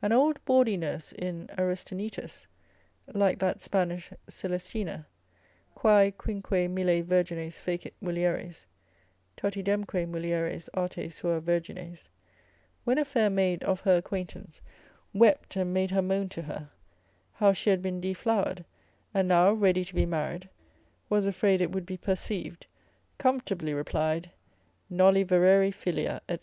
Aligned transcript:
An 0.00 0.12
old 0.12 0.42
bawdy 0.46 0.78
nurse 0.78 1.12
in 1.12 1.46
Aristaenetus, 1.58 2.46
(like 3.12 3.38
that 3.40 3.60
Spanish 3.60 4.10
Caelestina, 4.26 5.04
quae, 5.74 6.10
quinque 6.10 6.70
mille 6.70 7.02
virgines 7.04 7.60
fecit 7.60 7.92
mulieres, 8.02 8.64
totidemque 9.36 10.08
mulieres 10.08 10.70
arte 10.72 11.10
sua 11.12 11.42
virgines) 11.42 12.08
when 12.84 12.96
a 12.96 13.04
fair 13.04 13.28
maid 13.28 13.62
of 13.62 13.80
her 13.82 13.98
acquaintance 13.98 14.62
wept 15.12 15.54
and 15.54 15.74
made 15.74 15.90
her 15.90 16.00
moan 16.00 16.30
to 16.30 16.40
her, 16.40 16.70
how 17.34 17.52
she 17.52 17.68
had 17.68 17.82
been 17.82 18.00
deflowered, 18.00 18.64
and 19.12 19.28
now 19.28 19.52
ready 19.52 19.84
to 19.84 19.94
be 19.94 20.06
married, 20.06 20.48
was 21.10 21.26
afraid 21.26 21.60
it 21.60 21.72
would 21.72 21.84
be 21.84 21.98
perceived, 21.98 22.64
comfortably 23.18 23.74
replied, 23.74 24.30
Noli 24.88 25.26
vereri 25.26 25.74
filia, 25.74 26.22
&c. 26.26 26.36